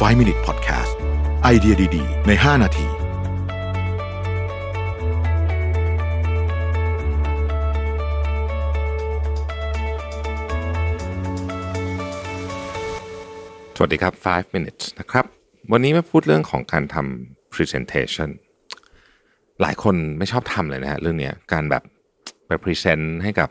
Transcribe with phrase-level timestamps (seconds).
[0.00, 0.92] 5 Minute Podcast
[1.42, 2.86] ไอเดียดี ๆ ใน 5 นาที
[13.76, 15.24] สวัสดีครับ 5 minutes นะครับ
[15.72, 18.30] วันนี้มาพูดเรื่องของการทำ presentation
[19.60, 21.82] หลายคนไม่ชอบทำเลยนะฮะเรื่องเนี้ยการแบบ
[22.46, 23.48] ไป present ให้กับ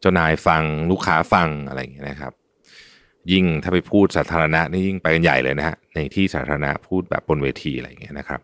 [0.00, 2.34] เจ้านายฟังลูกค้าฟังอะไรอย่างเงี้ยนะครับ
[3.32, 8.40] ยิ่งถ้าไปพูดสาธารณะนี่ยิ่งไปกันใหญ่เลยนะฮะในที่สาธารณะพูดแบบบนเวทีอะไรอย่างเงี้ยนะครับ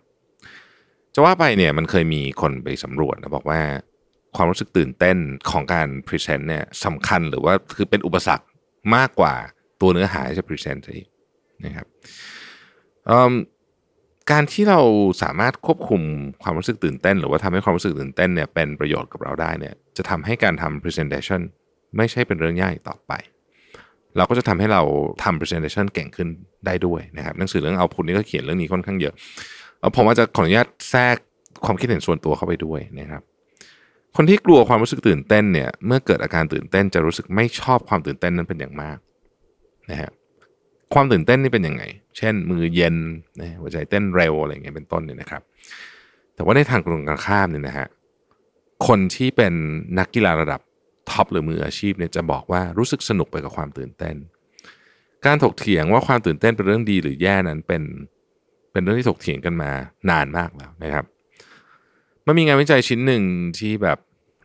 [1.15, 3.61] จะว่าไปเนี่ยมันเคยมีคนไปสำรวจนะบอกว่า
[4.37, 5.17] ความรู้สึกตื่นเต้น
[5.51, 8.47] ของการ present เนี่ยสำคัญหรือว่าคือเป็นอุปสรรค
[8.95, 9.35] มากกว่า
[9.81, 11.09] ตัวเนื้อหาที่จะ present ซะอีก
[11.65, 11.87] นะครับ
[14.31, 14.81] การที่เรา
[15.23, 16.03] สามารถควบคุม
[16.43, 21.41] ความรู้สึกตื่นเต้น หรือว่าทำให้ความรู้สึกตื่นเต้นเนี่ยเป็นประโยชน์กับเราได้เนี่ยจะทำให้การทำ presentation
[21.97, 23.13] ไม่ใช่เป็นเรื่องยากอีกต่อไป
[24.17, 24.83] เราก็จะทำให้เรา
[25.23, 26.29] ทำ presentation เก่งขึ้น
[26.67, 29.15] ได้ด้วยนะครับหนังสือเรื่องเอาพุทนี่ก็เขียนเรื่องนี้ค่อนข้างเยอะ
[29.97, 31.17] ผมอาจจะขออนุญาตแทรก
[31.65, 33.23] ความคิดเห็นส่วนตัวเข้าไปด้วยนะครับ
[34.17, 38.99] คนที่กลัวความรู้สึกตื่นเต้นเนี่ยเมื่อเกิดอาการตื่นเต้นจะรู้สึกไม่ชอบความตื่นเต้นนั้นเป็นอย่างมาก
[39.91, 40.11] นะฮะ
[40.95, 41.83] ความตื่นเต้นนี่เป็นยังไง
[42.19, 42.97] เช่น มือเย็น
[43.41, 45.43] นะหัวใจเต้นเร็วอะไรอย่างเงี้ยเป็นต้นเนี่ยนะครับ
[46.35, 47.87] แต่ว่าในทางตรงกันข้ามเนี่ยนะฮะ
[48.87, 49.53] คนที่เป็น
[49.99, 50.61] นักกีฬาระดับ
[51.11, 54.17] top หรือมืออาชีพเนี่ยจะบอกว่ารู้สึกสนุกไปกับความตื่นเต้น
[55.27, 57.83] การถกเถียงว่าความตื่นเต้นเป็นเรื่องดีหรือแย่นั้นเป็น
[58.73, 59.71] เป็นเรื่องที่ถกเถียงกันมา
[60.11, 61.05] นานมากแล้วนะครับ
[62.27, 63.23] มันมีงานวิจัยชิ้นหนึ่ง
[63.59, 63.99] ที่แบบ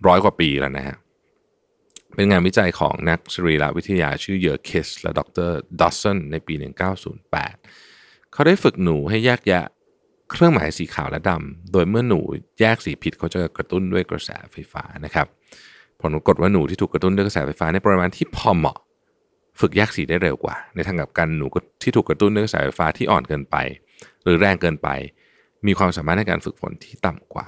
[0.07, 0.97] ร้อยกว่าปีแล้วนะฮะ
[2.15, 6.53] เป็นงานวิจัยของนักสรีรวิทยาชื่อ Yerkes และ Dodson ในปี
[7.43, 9.65] 1908 เขาได้ฝึกหนูให้แยกแยะ
[10.31, 12.19] เครื่องหมายสีขาวและดำ โดยเมื่อหนู
[12.59, 15.27] แยกสีผิดเขาจะกระตุ้นด้วยกระแสไฟฟ้านะครับ
[16.01, 18.77] ผลปรากฏว่าหนูที่ถูกกระตุ้นด้วยกระแสไฟฟ้าในปริมาณที่พอเหมาะ
[19.59, 21.45] ฝึกแยกสีได้เร็วกว่า ในทางกลับกันหนู
[21.81, 23.55] ที่ถูกกระตุ้นด้วยกระแสไฟฟ้าที่อ่อนเกินไป
[24.23, 24.89] หรือแรงเกินไป
[25.67, 27.47] มีความสามารถในการฝึกฝนที่ต่ำกว่า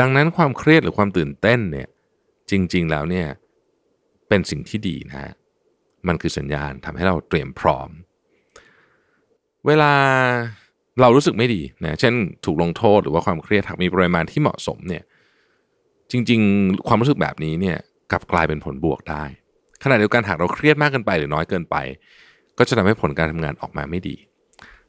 [0.00, 1.88] ดังนั้นความเครียดหรือความตื่นเต้นเนี่ย
[2.50, 3.26] จริง ๆแล้วเนี่ย
[4.28, 5.32] เป็นสิ่งที่ดีนะฮะ
[6.08, 7.90] มันคือสัญญาณทำให้เราเตรียมพร้อม
[9.66, 9.92] เวลา
[11.00, 12.14] เรารู้สึกไม่ดีนะเช่น
[12.44, 15.02] ถูกลงโทษหรือว่าความเครียดหากมีปริมาณที่เหมาะสมเนี่ย
[16.12, 17.76] จริง ๆ ความรู้สึกแบบนี้เนี่ย
[18.10, 19.24] กลับกลายเป็นผลบวกได้
[19.82, 21.76] ขณะเดียวกันหากเราเครียดมากเกินไปหรือน้อยเกินไป
[22.58, 24.16] ก็จะทำให้ผลการทำงานออกมาไม่ดี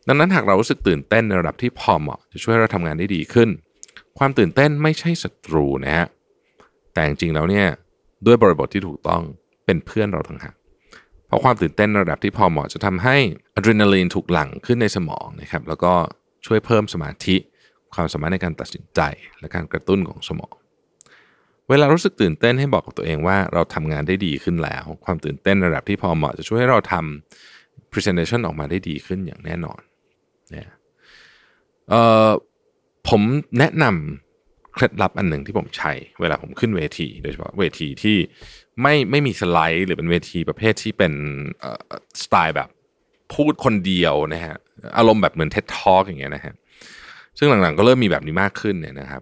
[0.08, 3.50] ดังนั้นหากเรารู้สึกตื่นเต้นในระดับที่พอเหมาะจะช่วยให้เราทำงานได้ดีขึ้น
[4.18, 6.08] ความตื่นเต้นไม่ใช่ศัตรูนะฮะ
[6.94, 7.68] แต่จริงๆแล้วเนี่ย
[8.26, 9.22] ด้วยบริบทที่ถูกต้อง
[9.66, 10.56] เป็นเพื่อนเราทั้งหาก
[11.28, 13.16] เพราะความตื่นเต้นระดับที่พอเหมาะจะทำให้
[13.56, 15.94] อะดรีนาลีนถูกหลั่งขึ้นในสมองนะครับแล้วก็
[16.46, 17.36] ช่วยเพิ่มสมาธิ
[17.96, 19.02] ความสามารถในการตัดสินใจ
[19.40, 20.54] และการกระตุ้นของสมอง
[21.70, 29.82] เวลารู้สึกตื่นเต้นให้บอกกับตัวเองว่าเราทำงานได้ดีขึ้นแล้ว ความตื่นเต้นระดับที่พอเหมาะจะช่วยให้เราทำ presentation ออกมาได้ดีขึ้นอย่างแน่นอน
[30.52, 30.68] เนี่ย
[31.90, 32.30] เอ่อ
[33.10, 33.22] ผม
[33.60, 35.92] แนะนำเคล็ดลับอันหนึ่งที่ผมใช้
[36.22, 38.18] เวลาผมขึ้นเวทีโดยเฉพาะเวทีที่
[38.82, 41.14] ไม่ไม่มีสไลด์ หรือเป็นเวทีประเภทที่เป็น
[42.24, 42.70] สไตล์แบบ
[43.34, 44.56] พูดคนเดียวนะฮะ
[44.98, 46.54] อารมณ์แบบเหมือนเท็ d ทอ l k อย่างเงี้ยนะฮะ
[47.38, 49.22] ซึ่งหลังๆก็เริ่มมีแบบนี้มากขึ้นเนี่ยนะครับ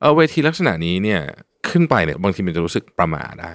[0.00, 1.20] เออเวทีลักษณะนี้เนี่ย
[1.68, 3.52] ขึ้นไปเนี่ยบางทีมันจะรู้สึกประมาได้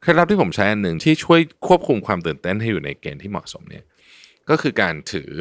[0.00, 3.84] เคล็ดลับที่ผมใช้อันหนึ่งที่ช่วยควบคุมความตื่นเต้นให้อยู่ในเกณฑ์ที่เหมาะสมเนี่ย
[4.50, 5.32] ก็คือการถือ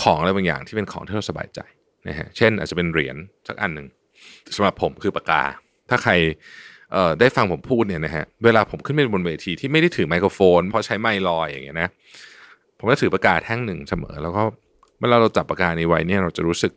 [0.00, 1.60] ของอะไรบางอย่างที่เป็นของที่เราสบายใจ
[2.08, 3.16] นะฮะเช่นอาจจะเป็นเหรียญ
[3.48, 3.86] สักอันหนึ่ง
[4.56, 5.42] สำหรับผมคือปากกา
[5.88, 6.12] ถ้าใคร
[7.20, 11.88] ได้ฟังผมพูดเนี่ยนะฮะเวลาผมขึ้นไปบนเวทีที่ไม่ได้ถือไมโครโฟน เพราะใช้ไมค์ลอยอย่างเงี้ยนะ
[12.78, 14.42] ผมก็ถือปากกาแท่งหนึ่งเสมอ แล้วก็
[15.00, 16.72] เวลาเราจับปากกานี้ไว้เนี่ยเราจะรู้สึก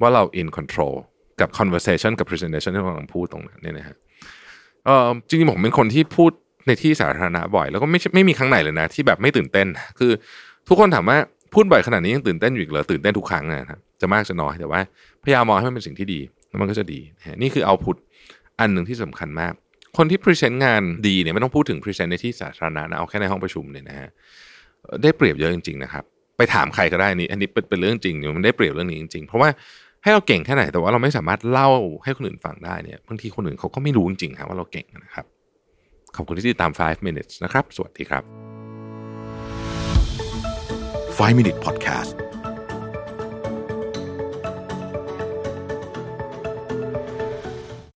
[0.00, 0.94] ว่าเรา in control
[1.40, 3.96] กับ conversation กับ presentation ที่เรากำลังพูดตรงนั้นเนี่ยนะฮะ
[4.86, 6.30] เออจริงๆผมเป็นคนที่พูด
[6.66, 9.66] ในที่สาธารณะบ่อย แล้วก็ไม่ไม่มีครั้งไหนเลยนะ ที่แบบไม่ตื่นเต้น
[9.98, 10.10] คือ
[10.68, 11.18] ทุกคนถามว่า
[11.54, 14.80] พูดบ่อยขนาดนี้ยังตื่นเต้นอยู่อีกเหรอตื่นเต้นทุกครั้งนะครับจะมากจะน้อยแต่ว่า
[15.24, 17.00] พยายามมองให้มันเป็นสิ่งที่ดีแล้วมันก็จะดี
[17.42, 17.96] นี่คือ output
[18.60, 19.52] อันหนึ่งที่สำคัญมาก
[19.96, 24.08] คนที่ present งานดีเนี่ยไม่ต้องพูดถึง present ในที่สาธารณะนะเอาแค่ในห้องประชุมเนี่ยนะฮะ
[25.02, 26.04] ได้เปรียบเยอะจริงๆนะครับ
[26.36, 29.48] ไปถามใครก็ได้นี่อันนี้เป็นเป็นเรื่องจริงมันได้เปรียบเรื่องนี้จริงๆ เพราะว่า
[30.02, 31.70] ให้เราเก่งแค่ไหนแต่ว่าเราไม่สามารถเล่า
[32.04, 35.26] ให้คนอื่นฟังได้เนี่ยบางทีคนอื่นเขาก็ไม่รู้จริงๆครับว่าเราเก่งนะครับ
[36.16, 38.22] ขอบคุณที่ติดตาม 5 minutes นะครับ สวัสดีครับ
[41.18, 42.29] 5 Minute Podcast